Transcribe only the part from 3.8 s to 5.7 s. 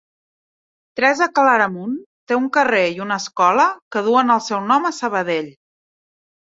que duen el seu nom a Sabadell.